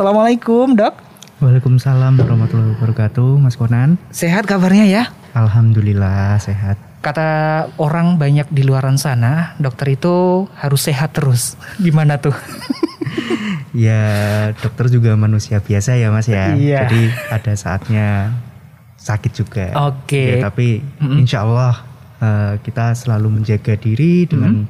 [0.00, 0.96] Assalamualaikum dok.
[1.44, 4.00] Waalaikumsalam warahmatullahi wabarakatuh, Mas Konan.
[4.08, 5.12] Sehat kabarnya ya?
[5.36, 6.80] Alhamdulillah sehat.
[7.04, 11.52] Kata orang banyak di luaran sana, dokter itu harus sehat terus.
[11.76, 12.32] Gimana tuh?
[13.76, 14.00] ya
[14.56, 16.56] dokter juga manusia biasa ya Mas ya.
[16.56, 16.88] Iya.
[16.88, 18.32] Jadi ada saatnya
[18.96, 19.68] sakit juga.
[19.84, 20.40] Oke.
[20.40, 21.28] Ya, tapi Mm-mm.
[21.28, 21.76] insya Allah
[22.24, 24.64] eh, kita selalu menjaga diri dengan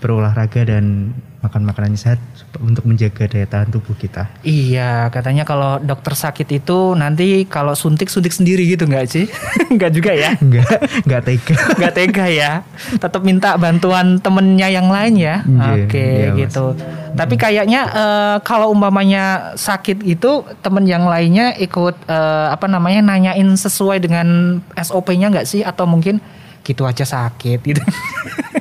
[0.00, 2.20] berolahraga dan makan makanan sehat
[2.60, 4.28] untuk menjaga daya tahan tubuh kita.
[4.44, 9.24] Iya, katanya kalau dokter sakit itu nanti kalau suntik suntik sendiri gitu nggak sih?
[9.74, 10.36] nggak juga ya?
[10.36, 10.76] Enggak,
[11.08, 11.56] enggak tega.
[11.80, 12.52] nggak tega ya
[12.98, 16.38] tetap minta bantuan temennya yang lain ya Iya, oke iya, Mas.
[16.46, 16.64] gitu
[17.10, 23.48] tapi kayaknya eh, kalau umpamanya sakit itu temen yang lainnya ikut eh, apa namanya nanyain
[23.56, 26.22] sesuai dengan SOP-nya nggak sih atau mungkin
[26.62, 27.82] gitu aja sakit gitu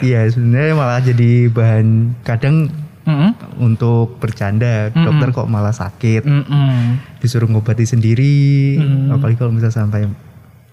[0.00, 1.86] Iya sebenarnya malah jadi bahan
[2.22, 2.72] kadang
[3.04, 3.36] Mm-mm.
[3.60, 5.04] untuk bercanda Mm-mm.
[5.04, 6.96] dokter kok malah sakit Mm-mm.
[7.20, 9.12] disuruh ngobati sendiri Mm.
[9.12, 10.08] apalagi kalau misal sampai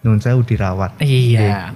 [0.02, 1.76] nun saya dirawat Iya.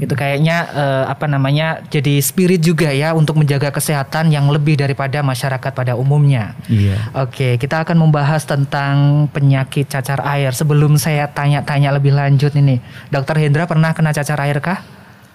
[0.00, 5.20] Itu kayaknya eh, apa namanya jadi spirit juga ya untuk menjaga kesehatan yang lebih daripada
[5.20, 6.56] masyarakat pada umumnya.
[6.64, 10.56] iya Oke, kita akan membahas tentang penyakit cacar air.
[10.56, 12.80] Sebelum saya tanya-tanya lebih lanjut ini,
[13.12, 14.80] Dokter Hendra pernah kena cacar air kah?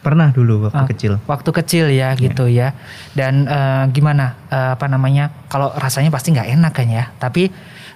[0.02, 2.74] Pernah dulu waktu Ah, kecil Waktu kecil ya, gitu ya.
[3.14, 4.34] Dan eh, gimana?
[4.50, 5.30] eh, apa namanya?
[5.46, 7.06] Kalau rasanya pasti nggak enak kan ya.
[7.16, 7.48] Tapi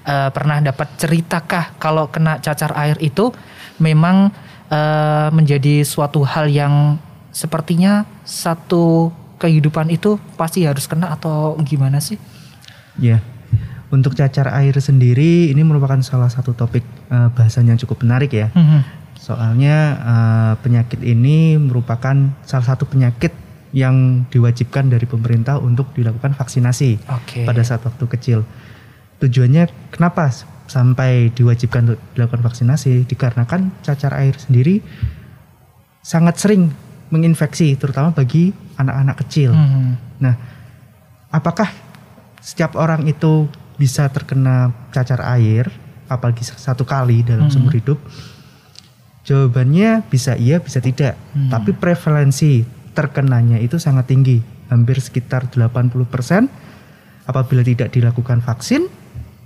[0.06, 3.34] eh, pernah dapat ceritakah kalau kena cacar air itu
[3.78, 4.30] memang
[4.70, 12.16] eh, menjadi suatu hal yang sepertinya satu kehidupan itu pasti harus kena atau gimana sih?
[12.96, 13.20] ya
[13.92, 16.80] untuk cacar air sendiri ini merupakan salah satu topik
[17.12, 18.80] eh, bahasan yang cukup menarik ya Mhm.
[19.26, 22.14] Soalnya eh, penyakit ini merupakan
[22.46, 23.34] salah satu penyakit
[23.74, 27.42] yang diwajibkan dari pemerintah untuk dilakukan vaksinasi Oke.
[27.44, 28.40] pada saat waktu kecil.
[29.18, 30.30] Tujuannya kenapa
[30.70, 33.10] sampai diwajibkan untuk dilakukan vaksinasi?
[33.10, 34.86] Dikarenakan cacar air sendiri
[36.06, 36.70] sangat sering
[37.10, 39.52] menginfeksi, terutama bagi anak-anak kecil.
[39.58, 40.22] Mhm.
[40.22, 40.36] Nah,
[41.34, 41.68] apakah
[42.46, 45.68] setiap orang itu bisa terkena cacar air,
[46.08, 47.52] apalagi satu kali dalam Mhm.
[47.52, 48.00] seumur hidup?
[49.26, 51.18] Jawabannya bisa iya, bisa tidak.
[51.34, 51.50] Hmm.
[51.50, 52.62] Tapi prevalensi
[52.94, 56.06] terkenanya itu sangat tinggi, hampir sekitar 80%
[57.26, 58.86] apabila tidak dilakukan vaksin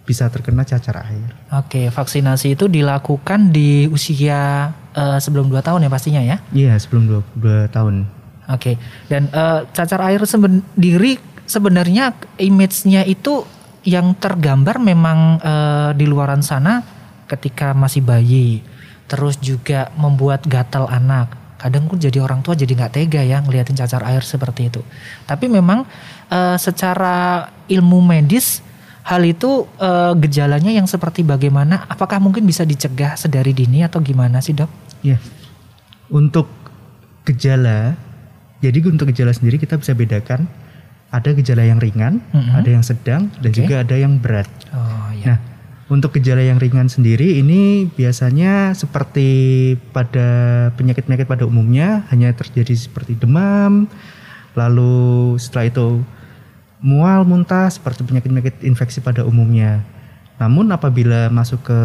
[0.04, 1.30] bisa terkena cacar air.
[1.54, 6.38] Oke, vaksinasi itu dilakukan di usia eh, sebelum 2 tahun ya pastinya ya.
[6.50, 8.10] Iya, sebelum 22 tahun.
[8.50, 13.46] Oke, dan eh, cacar air sendiri sebenarnya image-nya itu
[13.86, 16.82] yang tergambar memang eh, di luaran sana
[17.30, 18.66] ketika masih bayi,
[19.10, 21.34] terus juga membuat gatal anak.
[21.60, 24.80] Kadang pun jadi orang tua jadi nggak tega ya ngeliatin cacar air seperti itu.
[25.26, 25.84] Tapi memang
[26.30, 28.62] eh, secara ilmu medis
[29.04, 31.84] hal itu eh, gejalanya yang seperti bagaimana?
[31.90, 34.70] Apakah mungkin bisa dicegah sedari dini atau gimana sih dok?
[35.04, 35.18] Ya.
[36.08, 36.48] Untuk
[37.28, 37.94] gejala,
[38.64, 40.48] jadi untuk gejala sendiri kita bisa bedakan
[41.10, 42.54] ada gejala yang ringan, Mhm.
[42.54, 43.58] ada yang sedang, dan Oke.
[43.66, 44.46] juga ada yang berat.
[44.70, 45.34] Oh ya.
[45.34, 45.38] Nah,
[45.90, 53.18] untuk gejala yang ringan sendiri ini biasanya seperti pada penyakit-penyakit pada umumnya hanya terjadi seperti
[53.18, 53.90] demam,
[54.54, 55.88] lalu setelah itu
[56.80, 59.82] mual, muntah seperti penyakit-penyakit infeksi pada umumnya.
[60.38, 61.82] Namun apabila masuk ke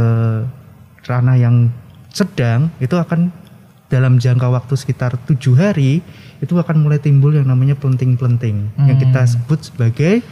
[1.09, 1.73] ranah yang
[2.13, 3.33] sedang itu akan
[3.91, 6.05] dalam jangka waktu sekitar tujuh hari
[6.39, 9.31] itu akan mulai timbul yang namanya pelenting-pelenting yang kita Hmm.
[9.33, 10.23] sebut sebagai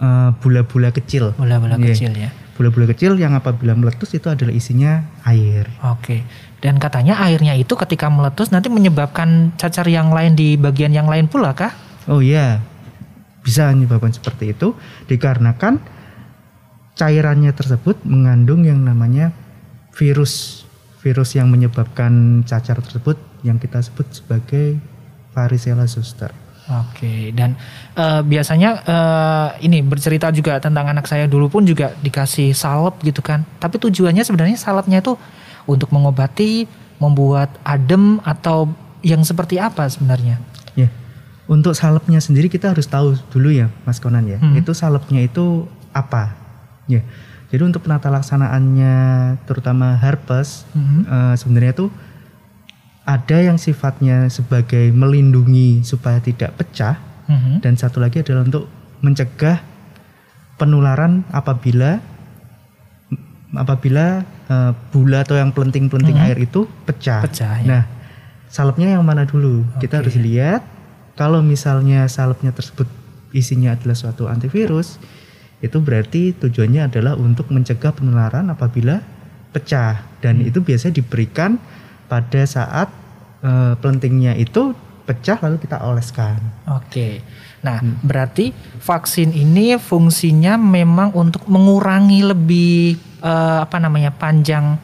[0.00, 1.34] eh, bula-bula kecil.
[1.36, 1.86] Bola-bola Iya.
[1.94, 2.30] kecil ya.
[2.54, 5.66] Bula-bula kecil yang apabila meletus itu adalah isinya air.
[5.82, 6.22] Oke.
[6.62, 11.26] Dan katanya airnya itu ketika meletus nanti menyebabkan cacar yang lain di bagian yang lain
[11.26, 11.74] pula kah?
[12.06, 12.62] Oh iya,
[13.42, 14.72] bisa menyebabkan seperti itu
[15.10, 15.82] dikarenakan
[16.94, 19.34] cairannya tersebut mengandung yang namanya
[19.92, 20.64] virus
[21.02, 24.80] virus yang menyebabkan cacar tersebut yang kita sebut sebagai
[25.36, 26.32] varicella zoster.
[26.64, 27.28] Oke.
[27.36, 27.56] Dan
[27.92, 33.20] eh, biasanya eh, ini bercerita juga tentang anak saya dulu pun juga dikasih salep gitu
[33.20, 33.44] kan.
[33.60, 35.16] Tapi tujuannya sebenarnya salepnya itu
[35.68, 36.64] untuk mengobati,
[36.96, 38.72] membuat adem atau
[39.04, 40.40] yang seperti apa sebenarnya?
[40.72, 40.88] Ya,
[41.44, 44.40] untuk salepnya sendiri kita harus tahu dulu ya, Mas Konan ya.
[44.40, 44.56] Hmm.
[44.56, 46.32] Itu salepnya itu apa?
[46.88, 47.04] Ya,
[47.52, 48.96] jadi untuk penata laksanaannya,
[49.44, 51.00] terutama herpes, Mhm.
[51.04, 51.86] eh, sebenarnya itu
[53.04, 56.96] ada yang sifatnya sebagai melindungi supaya tidak pecah,
[57.28, 57.60] Mhm.
[57.60, 58.68] dan satu lagi adalah untuk
[59.00, 59.60] mencegah
[60.56, 62.00] penularan apabila
[63.54, 66.26] apabila eh, bula atau yang pelenting-pelenting Mhm.
[66.28, 67.24] air itu pecah.
[67.24, 67.68] Pecah, ya.
[67.68, 67.82] Nah,
[68.52, 69.64] salepnya yang mana dulu?
[69.80, 70.00] Kita Oke.
[70.04, 70.60] harus lihat
[71.16, 72.84] kalau misalnya salepnya tersebut
[73.32, 75.00] isinya adalah suatu antivirus,
[75.64, 79.00] itu berarti tujuannya adalah untuk mencegah penularan apabila
[79.56, 81.56] pecah dan itu biasanya diberikan
[82.14, 82.88] pada saat
[83.42, 84.70] uh, pelentingnya itu
[85.02, 86.38] pecah lalu kita oleskan.
[86.70, 87.18] Oke.
[87.66, 88.06] Nah, hmm.
[88.06, 94.78] berarti vaksin ini fungsinya memang untuk mengurangi lebih uh, apa namanya panjang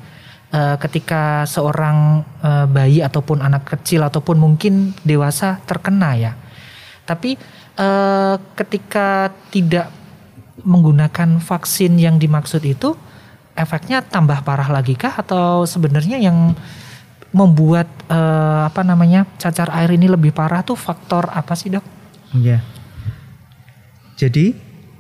[0.51, 6.33] uh, ketika seorang uh, bayi ataupun anak kecil ataupun mungkin dewasa terkena ya.
[7.07, 7.39] Tapi
[7.79, 9.87] uh, ketika tidak
[10.67, 12.93] menggunakan vaksin yang dimaksud itu
[13.55, 16.53] efeknya tambah parah lagi kah atau sebenarnya yang
[17.31, 21.85] membuat uh, apa namanya cacar air ini lebih parah tuh faktor apa sih dok?
[22.35, 22.59] Iya.
[24.19, 24.53] Jadi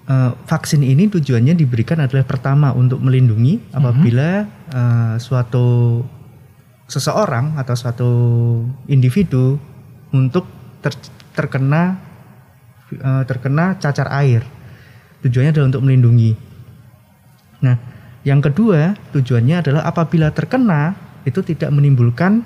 [0.06, 4.74] uh, vaksin ini tujuannya diberikan adalah pertama untuk melindungi apabila mm-hmm.
[4.74, 6.00] uh, suatu
[6.90, 8.10] seseorang atau suatu
[8.90, 9.58] individu
[10.10, 10.46] untuk
[10.82, 10.90] ter,
[11.34, 11.98] terkena
[12.98, 14.42] uh, terkena cacar air
[15.22, 16.32] tujuannya adalah untuk melindungi.
[17.60, 17.76] Nah,
[18.24, 22.44] yang kedua tujuannya adalah apabila terkena itu tidak menimbulkan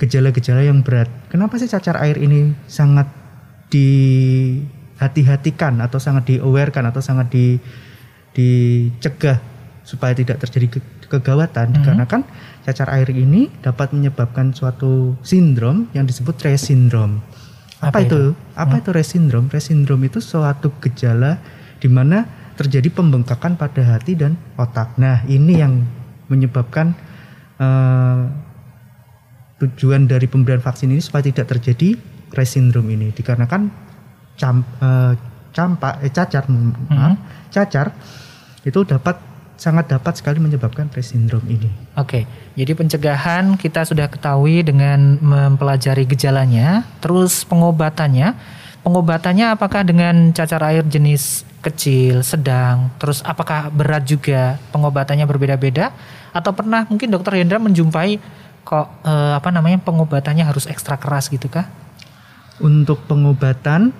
[0.00, 1.12] gejala-gejala yang berat.
[1.28, 3.04] Kenapa sih cacar air ini sangat
[3.68, 7.60] dihati-hatikan atau sangat di-awarekan atau sangat di
[8.30, 9.42] dicegah
[9.84, 10.80] supaya tidak terjadi ke
[11.10, 11.74] kegawatan?
[11.76, 12.06] Mm -hmm.
[12.08, 12.24] kan
[12.64, 17.20] cacar air ini dapat menyebabkan suatu sindrom yang disebut Reye syndrome.
[17.80, 18.32] Apa, Apa itu?
[18.32, 18.36] itu?
[18.56, 18.80] Apa hmm?
[18.80, 19.48] itu Reye syndrome?
[19.60, 21.36] Syndrome itu suatu gejala
[21.80, 22.28] di mana
[22.60, 24.92] terjadi pembengkakan pada hati dan otak.
[25.00, 25.80] Nah, ini yang
[26.28, 26.92] menyebabkan
[27.60, 28.20] uh,
[29.60, 31.94] tujuan dari pemberian vaksin ini supaya tidak terjadi
[32.30, 33.68] Reye syndrome ini dikarenakan
[34.38, 35.12] cam, uh,
[35.50, 36.88] campak eh, cacar hmm.
[36.88, 37.18] maaf,
[37.50, 37.92] cacar
[38.62, 39.18] itu dapat
[39.60, 41.68] sangat dapat sekali menyebabkan Reye syndrome ini.
[42.00, 42.24] Oke,
[42.56, 48.32] jadi pencegahan kita sudah ketahui dengan mempelajari gejalanya, terus pengobatannya.
[48.80, 55.92] Pengobatannya apakah dengan cacar air jenis kecil, sedang, terus apakah berat juga pengobatannya berbeda-beda
[56.30, 58.20] atau pernah mungkin dokter Hendra menjumpai
[58.62, 61.66] kok eh, apa namanya pengobatannya harus ekstra keras gitu kah?
[62.60, 63.90] Untuk pengobatan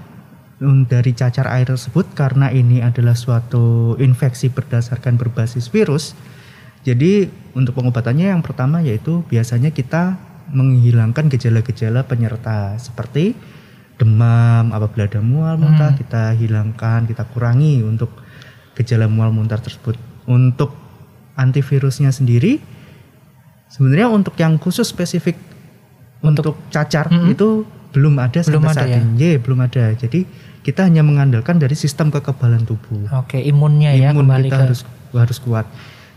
[0.61, 6.13] um, dari cacar air tersebut karena ini adalah suatu infeksi berdasarkan berbasis virus.
[6.85, 10.17] Jadi untuk pengobatannya yang pertama yaitu biasanya kita
[10.51, 13.37] menghilangkan gejala-gejala penyerta seperti
[14.01, 16.01] demam, apabila ada mual muntah hmm.
[16.01, 18.09] kita hilangkan, kita kurangi untuk
[18.73, 20.01] gejala mual muntah tersebut.
[20.25, 20.73] Untuk
[21.41, 22.61] antivirusnya sendiri
[23.73, 25.41] sebenarnya untuk yang khusus spesifik
[26.21, 27.33] untuk, untuk cacar -hmm.
[27.33, 28.99] itu belum ada belum sampai ada saat ya?
[29.03, 29.15] ini.
[29.19, 29.85] Yeah, belum ada.
[29.99, 30.21] Jadi
[30.63, 33.11] kita hanya mengandalkan dari sistem kekebalan tubuh.
[33.19, 34.63] Oke, imunnya ya Imun kembali kita ke...
[34.69, 35.67] harus harus kuat.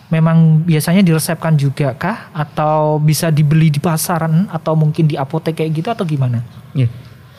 [0.10, 5.72] memang biasanya diresepkan juga kah atau bisa dibeli di pasaran atau mungkin di apotek kayak
[5.77, 6.41] gitu atau gimana?
[6.74, 6.89] Ya.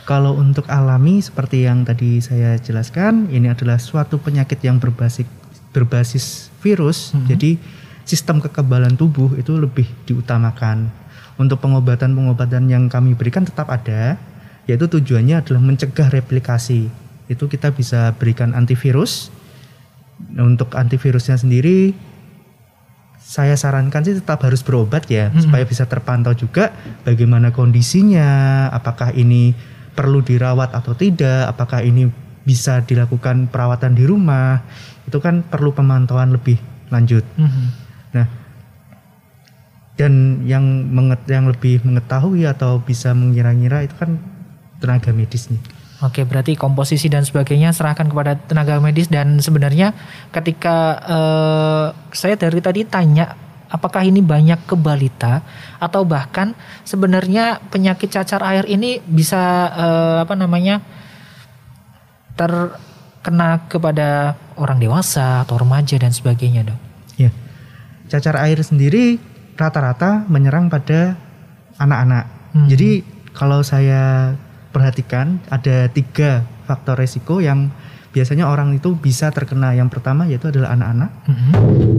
[0.07, 5.29] Kalau untuk alami seperti yang tadi saya jelaskan, ini adalah suatu penyakit yang berbasis
[5.71, 7.15] berbasis virus.
[7.15, 7.27] -hmm.
[7.31, 7.51] Jadi
[8.03, 10.91] sistem kekebalan tubuh itu lebih diutamakan.
[11.39, 14.19] Untuk pengobatan-pengobatan yang kami berikan tetap ada,
[14.67, 16.91] yaitu tujuannya adalah mencegah replikasi.
[17.31, 19.31] Itu kita bisa berikan antivirus
[20.35, 21.95] Untuk antivirusnya sendiri
[23.31, 25.47] saya sarankan sih tetap harus berobat ya Mm-mm.
[25.47, 26.75] supaya bisa terpantau juga
[27.07, 29.55] bagaimana kondisinya, apakah ini
[29.95, 32.11] perlu dirawat atau tidak, apakah ini
[32.43, 34.67] bisa dilakukan perawatan di rumah.
[35.07, 36.59] Itu kan perlu pemantauan lebih
[36.91, 37.23] lanjut.
[37.39, 37.65] Mhm.
[38.19, 38.27] Nah,
[39.95, 44.19] dan yang menget, yang lebih mengetahui atau bisa mengira-ngira itu kan
[44.83, 45.61] tenaga medisnya.
[46.01, 49.93] Oke, berarti komposisi dan sebagainya serahkan kepada tenaga medis dan sebenarnya
[50.33, 53.37] ketika eh, saya dari tadi tanya
[53.69, 55.45] apakah ini banyak ke balita
[55.77, 56.57] atau bahkan
[56.89, 60.81] sebenarnya penyakit cacar air ini bisa eh, apa namanya
[62.33, 66.81] terkena kepada orang dewasa atau remaja dan sebagainya, Dok.
[67.21, 67.31] Ya.
[68.09, 69.21] Cacar air sendiri
[69.61, 71.21] rata-rata menyerang pada
[71.77, 72.25] anak-anak.
[72.57, 72.69] Hmm.
[72.73, 73.05] Jadi
[73.37, 74.33] kalau saya
[74.71, 77.71] perhatikan ada tiga faktor resiko yang
[78.11, 79.75] biasanya orang itu bisa terkena.
[79.75, 81.11] Yang pertama yaitu adalah anak-anak.
[81.27, 81.51] Mhm.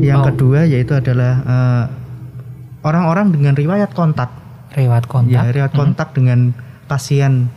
[0.04, 0.25] Yang Oh.
[0.32, 1.84] kedua yaitu adalah eh,
[2.84, 4.32] orang-orang dengan riwayat kontak.
[4.72, 5.32] Riwayat kontak.
[5.36, 5.80] Ya, riwayat Mhm.
[5.80, 6.40] kontak dengan
[6.88, 7.48] pasien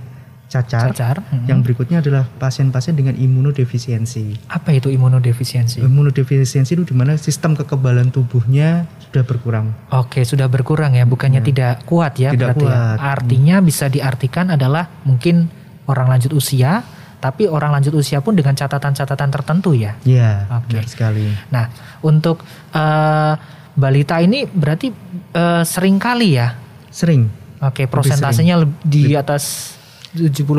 [0.47, 0.95] cacar.
[0.95, 1.17] Cacar.
[1.25, 1.47] Mhm.
[1.51, 4.39] Yang berikutnya adalah pasien-pasien dengan imunodefisiensi.
[4.47, 5.83] apa itu imunodefisiensi?
[5.83, 9.67] Imunodefisiensi itu di mana sistem kekebalan tubuhnya sudah berkurang.
[9.95, 11.47] Oke, sudah berkurang ya, bukannya Ya.
[11.47, 12.75] tidak kuat ya Tidak berarti ya.
[12.75, 12.99] kuat.
[12.99, 15.47] Artinya bisa diartikan adalah mungkin
[15.87, 16.83] orang lanjut usia,
[17.23, 19.95] tapi orang lanjut usia pun dengan catatan-catatan tertentu ya.
[20.03, 20.75] Ya, Oke.
[20.75, 21.31] benar sekali.
[21.49, 23.35] Nah, untuk eh,
[23.73, 24.91] balita ini berarti
[25.31, 26.59] eh, sering kali ya.
[26.91, 29.75] Sering, Oke, prosentasenya di atas
[30.11, 30.59] 75%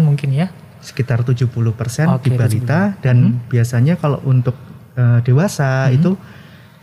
[0.00, 0.50] mungkin ya.
[0.82, 1.46] sekitar 70%
[2.10, 4.58] Oke, di balita dan biasanya kalau untuk
[4.92, 5.94] eh, dewasa Hmm.
[5.94, 6.10] itu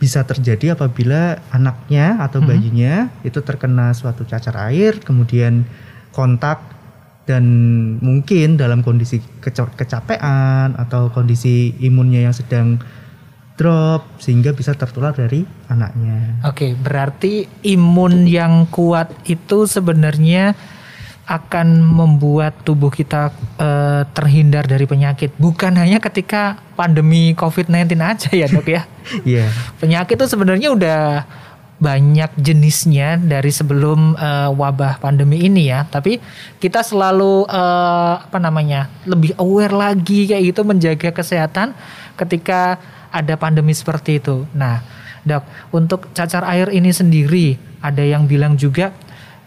[0.00, 2.48] bisa terjadi apabila anaknya atau Mhm.
[2.48, 5.68] bayinya itu terkena suatu cacar air, kemudian
[6.10, 6.64] kontak
[7.28, 7.44] dan
[8.00, 12.80] mungkin dalam kondisi kecapean atau kondisi imunnya yang sedang
[13.54, 16.40] drop sehingga bisa tertular dari anaknya.
[16.48, 20.56] Oke, berarti imun yang kuat itu sebenarnya
[21.30, 25.30] akan membuat tubuh kita eh, terhindar dari penyakit.
[25.38, 28.82] Bukan hanya ketika pandemi COVID-19 aja ya dok ya.
[29.22, 29.46] Iya.
[29.78, 31.00] Penyakit itu sebenarnya udah
[31.80, 35.86] banyak jenisnya dari sebelum eh, wabah pandemi ini ya.
[35.86, 36.18] Tapi
[36.58, 41.78] kita selalu eh, apa namanya lebih aware lagi kayak gitu menjaga kesehatan
[42.18, 42.82] ketika
[43.14, 44.50] ada pandemi seperti itu.
[44.50, 44.82] Nah,
[45.22, 48.90] dok untuk cacar air ini sendiri ada yang bilang juga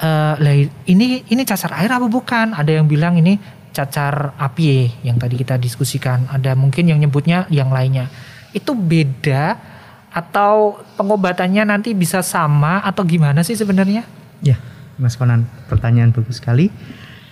[0.04, 0.54] lah
[0.86, 2.52] ini ini cacar air apa bukan?
[2.52, 3.40] Ada yang bilang ini
[3.72, 6.28] cacar api yang tadi kita diskusikan.
[6.28, 8.12] Ada mungkin yang nyebutnya yang lainnya.
[8.52, 9.58] Itu beda
[10.14, 14.06] atau pengobatannya nanti bisa sama atau gimana sih sebenarnya?
[14.46, 14.62] Ya,
[15.02, 16.70] Mas Konan, pertanyaan bagus sekali.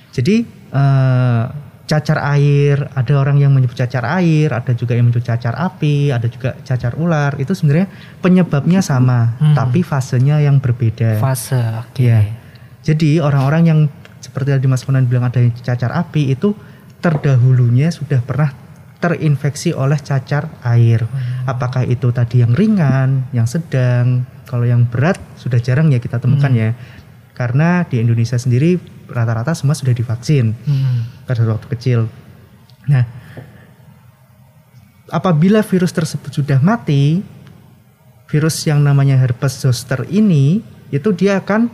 [0.10, 1.44] Jadi eh,
[1.86, 6.26] cacar air, ada orang yang menyebut cacar air, ada juga yang menyebut cacar api, ada
[6.26, 7.36] juga cacar ular.
[7.36, 7.92] Itu sebenarnya
[8.24, 9.54] penyebabnya sama, Hmm.
[9.54, 11.20] tapi fasenya yang berbeda.
[11.20, 11.60] Fase.
[11.86, 12.08] Oke.
[12.08, 12.41] Iya.
[12.82, 13.80] Jadi orang-orang yang
[14.22, 16.54] seperti tadi Mas Konan bilang ada yang cacar api itu
[17.02, 18.54] terdahulunya sudah pernah
[19.02, 21.02] terinfeksi oleh cacar air.
[21.50, 26.54] Apakah itu tadi yang ringan, yang sedang, kalau yang berat sudah jarang ya kita temukan
[26.54, 26.62] Hmm.
[26.62, 26.70] ya.
[27.34, 28.78] Karena di Indonesia sendiri
[29.10, 31.10] rata-rata semua sudah divaksin Hmm.
[31.26, 32.00] pada waktu kecil.
[32.86, 33.06] Nah,
[35.10, 37.26] apabila virus tersebut sudah mati,
[38.30, 40.62] virus yang namanya herpes zoster ini
[40.94, 41.74] itu dia akan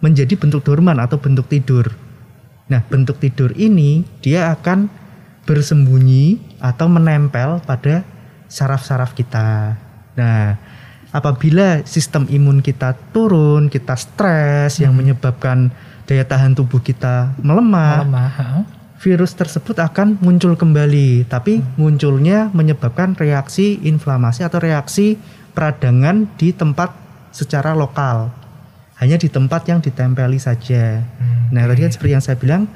[0.00, 1.92] menjadi bentuk dorman atau bentuk tidur.
[2.72, 4.88] Nah, bentuk tidur ini dia akan
[5.44, 8.04] bersembunyi atau menempel pada
[8.50, 9.76] saraf-saraf kita.
[10.14, 10.56] Nah,
[11.10, 15.70] apabila sistem imun kita turun, kita stres yang menyebabkan
[16.06, 18.66] daya tahan tubuh kita melemah, Melemah.
[18.98, 25.18] virus tersebut akan muncul kembali, tapi munculnya menyebabkan reaksi inflamasi atau reaksi
[25.54, 26.94] peradangan di tempat
[27.30, 28.39] secara lokal.
[29.00, 31.00] Hanya di tempat yang ditempeli saja.
[31.00, 31.72] Hmm, Nah, oke.
[31.74, 32.68] tadi kan seperti yang saya bilang,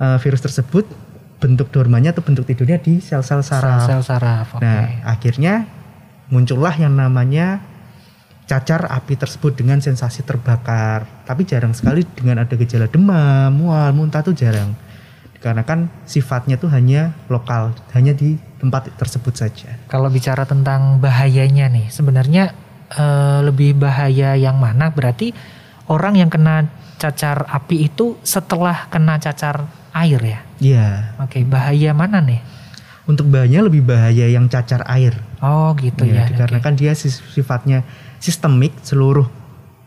[0.00, 0.88] eh, virus tersebut
[1.36, 3.84] bentuk dormanya atau bentuk tidurnya di sel-sel saraf.
[3.84, 4.56] Sel saraf.
[4.56, 4.64] Oke.
[4.64, 5.68] Nah, akhirnya
[6.32, 7.60] muncullah yang namanya
[8.46, 11.04] cacar api tersebut dengan sensasi terbakar.
[11.28, 14.72] Tapi jarang sekali dengan ada gejala demam, mual, muntah tuh jarang.
[15.36, 19.76] Karena kan sifatnya tuh hanya lokal, hanya di tempat tersebut saja.
[19.86, 22.56] Kalau bicara tentang bahayanya nih, sebenarnya
[22.96, 24.88] eh, lebih bahaya yang mana?
[24.90, 25.34] Berarti
[25.86, 26.66] orang yang kena
[26.96, 30.40] cacar api itu setelah kena cacar air ya?
[30.56, 30.86] Iya,
[31.18, 32.40] Oke, bahaya mana nih?
[33.06, 35.14] untuk bahaya lebih bahaya yang cacar air.
[35.38, 36.28] Oh gitu Iya, ya.
[36.28, 37.86] dikarenakan dia sis- sifatnya
[38.18, 39.30] sistemik seluruh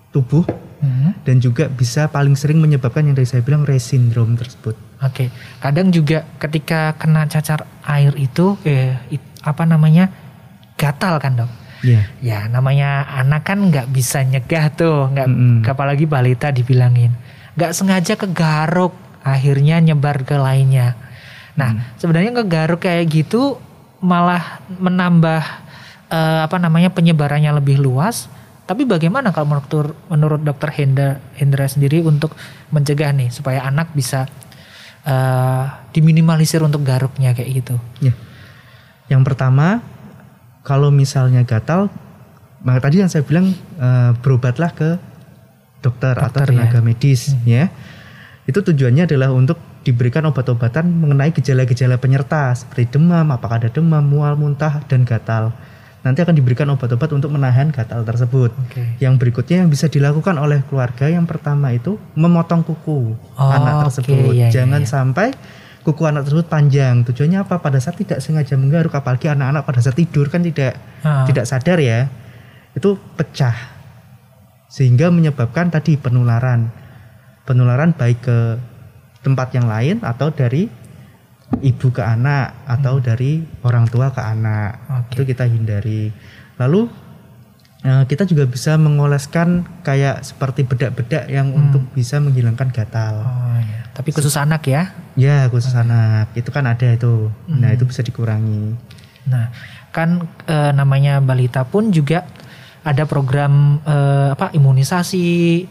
[0.10, 0.48] tubuh
[0.80, 4.80] Hmm, dan juga bisa paling sering menyebabkan yang tadi saya bilang Reye syndrome tersebut.
[5.04, 5.28] Oke,
[5.60, 10.08] kadang juga ketika kena cacar air itu, eh, it- apa namanya,
[10.80, 11.52] gatal kan dok.
[11.80, 12.02] Iya.
[12.20, 15.64] Ya namanya anak kan nggak bisa nyegah tuh, nggak Mm-mm.
[15.64, 17.16] apalagi balita dibilangin,
[17.56, 18.92] nggak sengaja kegaruk,
[19.24, 20.96] akhirnya nyebar ke lainnya.
[21.56, 23.60] Nah sebenarnya kegaruk kayak gitu
[24.04, 25.44] malah menambah
[26.12, 28.28] eh, apa namanya penyebarannya lebih luas.
[28.70, 32.38] Tapi bagaimana kalau menurut menurut dokter Hendra, Hendra sendiri untuk
[32.70, 34.30] mencegah nih supaya anak bisa
[35.08, 37.76] eh, diminimalisir untuk garuknya kayak gitu?
[38.04, 38.14] Ya.
[39.10, 39.82] Yang pertama,
[40.70, 41.90] kalau misalnya gatal,
[42.62, 43.50] maka tadi yang saya bilang
[43.82, 45.02] eh, berobatlah ke
[45.82, 46.70] dokter, atau Dokter, ya.
[46.70, 47.74] tenaga medis, ya.
[48.46, 54.38] Itu tujuannya adalah untuk diberikan obat-obatan mengenai gejala-gejala penyerta seperti demam, apakah ada demam, mual,
[54.38, 55.56] muntah, dan gatal.
[56.00, 58.52] Nanti akan diberikan obat-obat untuk menahan gatal tersebut.
[58.56, 58.84] Oke.
[59.04, 64.32] Yang berikutnya yang bisa dilakukan oleh keluarga yang pertama itu memotong kuku Oh, anak tersebut.
[64.32, 64.88] iya, iya, Jangan iya.
[64.88, 65.28] sampai
[65.82, 67.02] kuku anak tersebut panjang.
[67.04, 67.58] Tujuannya apa?
[67.58, 71.24] Pada saat tidak sengaja menggaruk, apalagi anak-anak pada saat tidur kan tidak Ah.
[71.24, 72.12] tidak sadar ya,
[72.74, 73.56] itu pecah
[74.68, 76.70] sehingga menyebabkan tadi penularan,
[77.44, 78.38] penularan baik ke
[79.20, 80.70] tempat yang lain atau dari
[81.60, 84.96] ibu ke anak atau dari orang tua ke anak Hmm.
[85.02, 85.12] Oke.
[85.18, 86.14] itu kita hindari.
[86.62, 86.86] Lalu
[87.80, 91.60] eh, kita juga bisa mengoleskan kayak seperti bedak-bedak yang Hmm.
[91.64, 93.24] untuk bisa menghilangkan gatal.
[93.24, 93.88] Oh ya.
[93.96, 94.92] Tapi khusus anak ya.
[95.20, 97.28] Ya khusus anak itu kan ada itu.
[97.52, 97.76] Nah Hmm.
[97.76, 98.80] itu bisa dikurangi.
[99.28, 99.52] Nah,
[99.92, 102.24] kan eh, namanya balita pun juga
[102.88, 105.26] ada program eh, apa imunisasi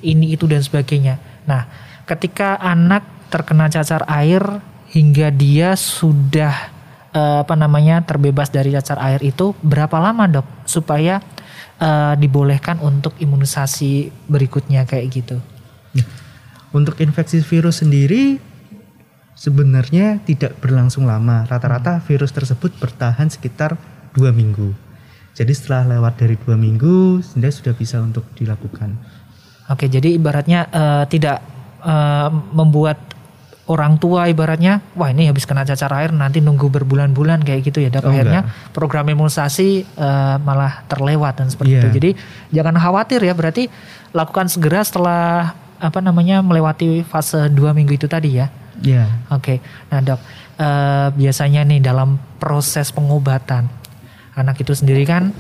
[0.05, 1.17] ini itu dan sebagainya.
[1.49, 1.65] Nah,
[2.05, 3.03] ketika anak
[3.33, 4.45] terkena cacar air
[4.93, 6.55] hingga dia sudah
[7.17, 11.25] eh, apa namanya terbebas dari cacar air itu berapa lama dok supaya
[11.81, 15.41] eh, dibolehkan untuk imunisasi berikutnya kayak gitu?
[16.69, 18.37] Untuk infeksi virus sendiri
[19.39, 21.47] sebenarnya tidak berlangsung lama.
[21.47, 23.79] Rata-rata virus tersebut bertahan sekitar
[24.11, 24.75] dua minggu.
[25.39, 28.99] Jadi setelah lewat dari dua minggu, sebenarnya sudah bisa untuk dilakukan.
[29.71, 31.39] Oke, jadi ibaratnya eh, tidak
[31.87, 32.99] eh, membuat
[33.69, 37.93] orang tua ibaratnya, wah ini habis kena cacar air nanti nunggu berbulan-bulan kayak gitu ya.
[37.93, 38.09] dok.
[38.09, 41.81] Oh, Akhirnya program imunisasi eh, malah terlewat dan seperti Iya.
[41.87, 41.89] itu.
[41.95, 42.11] Jadi
[42.51, 43.71] jangan khawatir ya, berarti
[44.11, 48.51] lakukan segera setelah apa namanya melewati fase dua minggu itu tadi ya.
[48.79, 49.59] Ya, Oke,
[49.91, 50.21] nah dok,
[50.59, 53.67] eh, biasanya nih dalam proses pengobatan
[54.39, 55.35] anak itu sendiri kan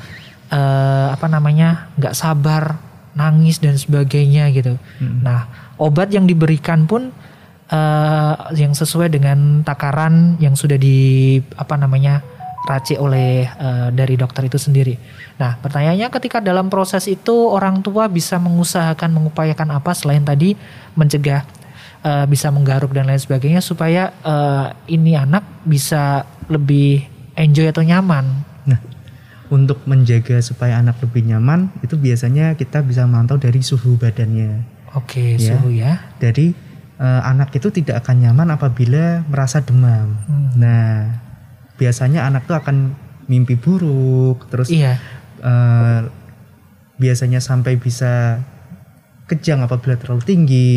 [0.50, 2.82] eh, apa namanya nggak sabar,
[3.14, 4.74] nangis dan sebagainya gitu.
[4.98, 5.22] Mm.
[5.22, 5.46] Nah,
[5.78, 7.14] obat yang diberikan pun
[7.70, 12.20] eh, yang sesuai dengan takaran yang sudah di apa namanya
[12.66, 14.98] racik oleh eh, dari dokter itu sendiri.
[15.38, 20.58] Nah, pertanyaannya ketika dalam proses itu orang tua bisa mengusahakan mengupayakan apa selain tadi
[20.98, 21.46] mencegah
[22.04, 28.24] eh, bisa menggaruk dan lain sebagainya supaya eh, ini anak bisa lebih enjoy atau nyaman.
[28.66, 28.80] Nah,
[29.48, 34.66] untuk menjaga supaya anak lebih nyaman, itu biasanya kita bisa memantau dari suhu badannya.
[34.96, 35.54] Oke, Ya.
[35.56, 35.92] suhu ya.
[36.20, 36.52] Dari
[36.98, 40.18] eh, anak itu tidak akan nyaman apabila merasa demam.
[40.26, 40.50] Hmm.
[40.58, 41.14] Nah,
[41.78, 42.98] biasanya anak tuh akan
[43.30, 44.98] mimpi buruk, terus Iya.
[45.38, 46.00] eh,
[46.98, 48.42] biasanya sampai bisa
[49.30, 50.74] kejang apabila terlalu tinggi.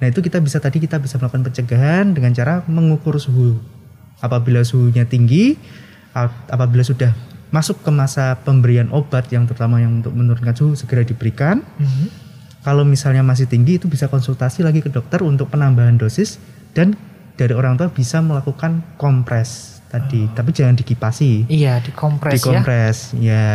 [0.00, 3.60] Nah itu kita bisa tadi kita bisa melakukan pencegahan dengan cara mengukur suhu.
[4.18, 5.56] Apabila suhunya tinggi,
[6.12, 7.12] ap- apabila sudah
[7.50, 11.60] masuk ke masa pemberian obat yang terutama yang untuk menurunkan suhu segera diberikan.
[11.76, 12.06] Mhm.
[12.60, 16.36] Kalau misalnya masih tinggi itu bisa konsultasi lagi ke dokter untuk penambahan dosis
[16.76, 16.92] dan
[17.34, 22.36] dari orang tua bisa melakukan kompres tadi, tapi jangan dikipasi Iya, dikompres ya.
[22.36, 23.48] dikompres ya.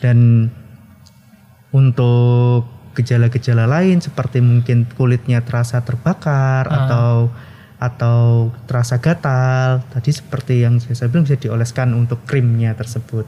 [0.00, 0.48] Dan
[1.72, 6.76] untuk gejala-gejala lain seperti mungkin kulitnya terasa terbakar Ah.
[6.86, 7.12] atau
[7.76, 8.20] atau
[8.64, 13.26] terasa gatal tadi seperti yang saya bilang bisa dioleskan untuk krimnya tersebut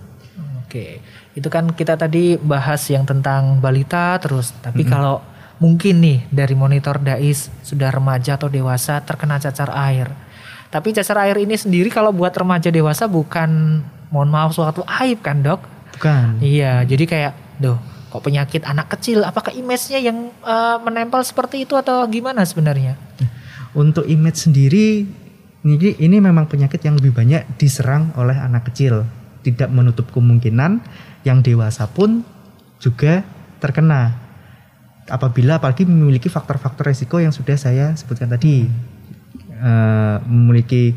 [0.64, 0.98] Oke,
[1.38, 5.22] itu kan kita tadi bahas yang tentang balita terus, tapi kalau
[5.62, 10.10] mungkin nih dari monitor Dais sudah remaja atau dewasa terkena cacar air.
[10.74, 13.78] Tapi cacar air ini sendiri kalau buat remaja dewasa bukan
[14.10, 15.62] mohon maaf suatu aib kan, Dok?
[15.94, 17.78] bukan Iya, jadi kayak duh,
[18.14, 19.26] kok penyakit anak kecil?
[19.26, 22.94] Apakah image-nya yang eh, menempel seperti itu atau gimana sebenarnya?
[23.74, 25.02] untuk image sendiri
[25.66, 29.02] ini ini memang penyakit yang lebih banyak diserang oleh anak kecil.
[29.42, 30.78] Tidak menutup kemungkinan
[31.26, 32.22] yang dewasa pun
[32.78, 33.26] juga
[33.58, 34.14] terkena.
[35.10, 38.70] Apabila apalagi memiliki faktor-faktor resiko yang sudah saya sebutkan tadi.
[39.54, 40.92] Eh, memiliki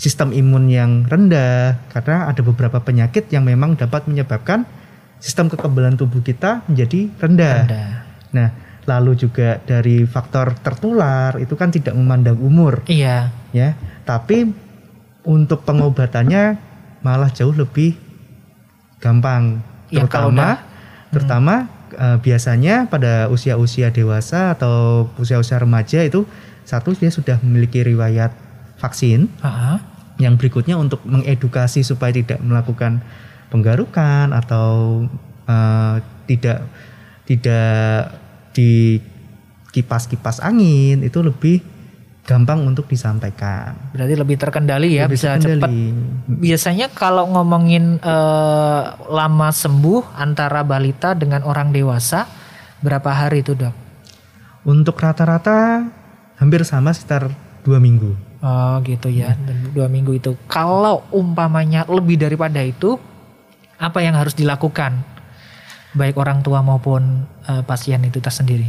[0.00, 4.64] sistem imun yang rendah karena ada beberapa penyakit yang memang dapat menyebabkan
[5.20, 7.56] sistem kekebalan tubuh kita menjadi rendah.
[7.68, 7.84] Ada.
[8.32, 8.48] Nah,
[8.82, 13.28] lalu juga dari faktor tertular itu kan tidak memandang umur Iya.
[13.50, 14.48] ya, tapi
[15.22, 16.56] untuk pengobatannya
[17.00, 17.94] malah jauh lebih
[18.98, 20.60] gampang Ya, terutama udah-
[21.10, 21.54] terutama
[21.90, 26.22] eh, biasanya pada usia-usia dewasa atau usia-usia remaja itu
[26.62, 28.30] satu dia sudah memiliki riwayat
[28.78, 29.82] vaksin Ah,
[30.16, 33.02] yang berikutnya untuk mengedukasi supaya tidak melakukan
[33.50, 35.02] penggarukan atau
[35.44, 36.58] eh, tidak
[37.26, 38.14] tidak
[38.50, 38.98] di
[39.70, 41.62] kipas-kipas angin itu lebih
[42.20, 43.74] gampang untuk disampaikan.
[43.90, 45.58] berarti lebih terkendali ya Lebih bisa terkendali.
[45.58, 45.70] cepat.
[46.38, 52.26] Biasanya kalau ngomongin eh, lama sembuh antara balita dengan orang dewasa
[52.78, 53.74] berapa hari itu dok?
[54.62, 55.82] Untuk rata-rata
[56.36, 57.32] hampir sama sekitar
[57.66, 58.14] dua minggu.
[58.40, 60.32] Oh gitu ya, Dan dua minggu itu.
[60.48, 62.96] Kalau umpamanya lebih daripada itu,
[63.80, 65.00] apa yang harus dilakukan?
[65.96, 68.68] Baik orang tua maupun eh, pasien itu tersendiri.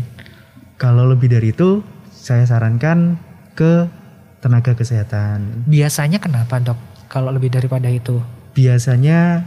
[0.80, 3.20] Kalau lebih dari itu, saya sarankan
[3.54, 3.86] ke
[4.42, 5.68] tenaga kesehatan.
[5.70, 6.80] Biasanya kenapa dok?
[7.12, 8.24] Kalau lebih daripada itu?
[8.58, 9.46] Biasanya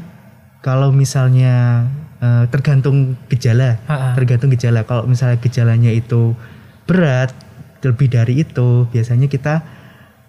[0.63, 1.89] kalau misalnya
[2.23, 4.15] eh, tergantung gejala, Ha-ha.
[4.15, 4.87] tergantung gejala.
[4.87, 6.37] Kalau misalnya gejalanya itu
[6.87, 7.35] berat,
[7.83, 9.65] lebih dari itu, biasanya kita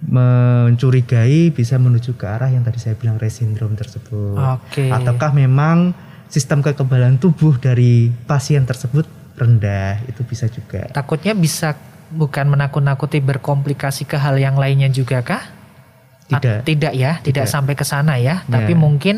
[0.03, 4.35] mencurigai bisa menuju ke arah yang tadi saya bilang Rett syndrome tersebut.
[4.37, 4.91] Oke.
[4.91, 5.95] Ataukah memang
[6.27, 9.05] sistem kekebalan tubuh dari pasien tersebut
[9.35, 10.87] rendah, itu bisa juga.
[10.91, 11.75] Takutnya bisa
[12.11, 15.43] bukan menakut-nakuti berkomplikasi ke hal yang lainnya juga kah?
[16.25, 16.59] Tidak.
[16.61, 17.51] Ah, tidak ya, tidak, Tidak.
[17.51, 18.41] sampai ke sana ya.
[18.47, 18.79] Tapi Ya.
[18.79, 19.15] mungkin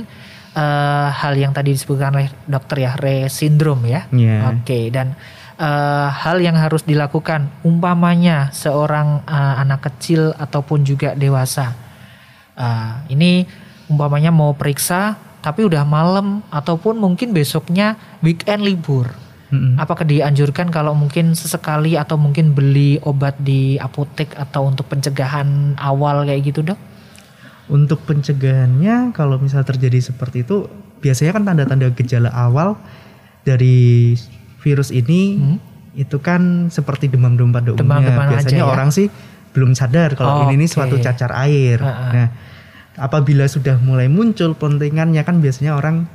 [0.57, 4.09] eh, hal yang tadi disebutkan oleh dokter ya, Rett syndrome ya.
[4.09, 4.49] Ya.
[4.49, 5.13] Oke, dan
[5.57, 11.73] eh, hal yang harus dilakukan umpamanya seorang eh, anak kecil ataupun juga dewasa.
[12.57, 13.45] Eh, ini
[13.91, 19.07] umpamanya mau periksa tapi udah malam ataupun mungkin besoknya weekend libur.
[19.47, 19.79] Mm-mm.
[19.79, 26.27] Apakah dianjurkan kalau mungkin sesekali atau mungkin beli obat di apotek atau untuk pencegahan awal
[26.27, 26.79] kayak gitu dok?
[27.71, 30.67] Untuk pencegahannya kalau misal terjadi seperti itu
[30.99, 32.75] biasanya kan tanda-tanda gejala awal
[33.47, 34.15] dari
[34.59, 35.57] virus ini Hmm.
[35.97, 38.13] itu kan seperti demam-demam pada umumnya.
[38.13, 38.69] Aja biasanya ya?
[38.69, 39.09] orang sih
[39.51, 40.73] belum sadar kalau ini ini Oke.
[40.77, 41.81] suatu cacar air.
[41.81, 42.13] Ha-ha.
[42.13, 42.27] Nah,
[42.97, 46.05] apabila sudah mulai muncul pentingannya kan biasanya orang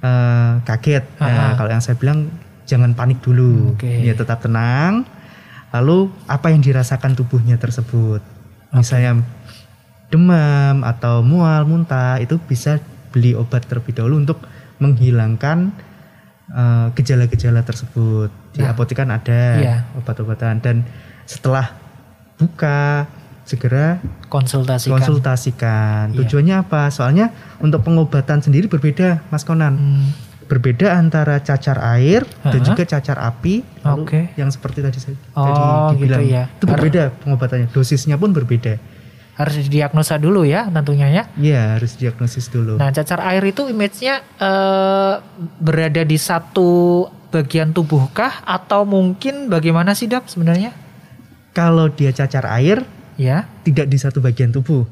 [0.00, 1.04] eh, kaget.
[1.20, 1.56] Nah, Ha-ha.
[1.60, 2.32] kalau yang saya bilang
[2.64, 3.76] jangan panik dulu.
[3.76, 3.88] Oke.
[4.00, 5.04] Ya tetap tenang.
[5.76, 8.24] Lalu apa yang dirasakan tubuhnya tersebut?
[8.72, 9.20] Misalnya
[10.08, 12.80] demam atau mual, muntah itu bisa
[13.12, 14.38] beli obat terlebih dahulu untuk
[14.78, 15.72] menghilangkan
[16.48, 18.30] eh, gejala-gejala tersebut.
[18.52, 19.76] Di Nah, apotek kan ada iya.
[19.94, 20.86] obat-obatan dan
[21.24, 21.74] setelah
[22.36, 23.06] buka
[23.42, 24.98] segera Konsultasikan.
[24.98, 26.04] konsultasikan.
[26.10, 26.18] Iya.
[26.18, 26.88] Tujuannya apa?
[26.88, 29.74] Soalnya untuk pengobatan sendiri berbeda, Mas Konan.
[29.74, 30.08] Hmm,
[30.46, 32.62] Berbeda antara cacar air dan Ha-ha.
[32.64, 33.66] juga cacar api.
[33.82, 34.30] Oke.
[34.34, 35.58] yang seperti tadi saya Oh, tadi
[35.98, 36.44] gitu dibilang ya.
[36.48, 37.66] itu berbeda pengobatannya.
[37.68, 38.78] Dosisnya pun berbeda.
[39.36, 41.22] Harus didiagnosa dulu ya tentunya ya.
[41.36, 42.76] Iya, harus diagnosis dulu.
[42.76, 45.14] Nah cacar air itu image-nya eh,
[45.58, 50.72] berada di satu bagian tubuhkah atau mungkin bagaimana sih dok sebenarnya?
[51.52, 52.84] Kalau dia cacar air
[53.16, 53.48] Ya.
[53.60, 54.84] tidak di satu bagian tubuh.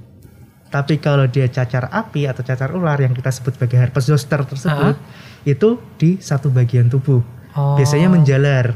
[0.69, 4.97] Tapi kalau dia cacar api atau cacar ular yang kita sebut sebagai herpes zoster tersebut,
[5.45, 7.23] itu di satu bagian tubuh.
[7.55, 8.75] Oh, Biasanya menjalar.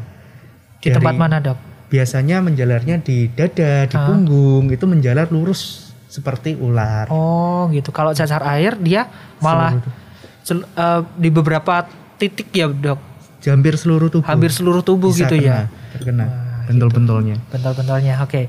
[0.78, 1.58] di tempat dari- mana dok?
[1.88, 4.04] Biasanya menjalarnya di dada, di Ah.
[4.04, 7.08] punggung, itu menjalar lurus seperti ular.
[7.08, 7.88] Oh gitu.
[7.90, 9.80] Kalau cacar air dia malah
[10.40, 13.00] sel- eh, di beberapa titik ya dok.
[13.40, 14.28] hampir seluruh tubuh.
[14.28, 15.64] Hampir seluruh tubuh Bisa gitu ya.
[15.64, 17.36] kena, Terkena Wah, bentul-bentolnya.
[17.48, 18.14] Bental-bentalnya.
[18.20, 18.42] Oke.